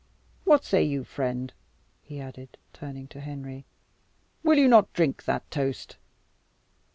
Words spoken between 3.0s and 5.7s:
to Henry. "Will you not drink that